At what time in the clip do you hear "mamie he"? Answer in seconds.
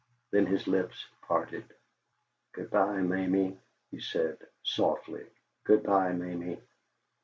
3.01-3.99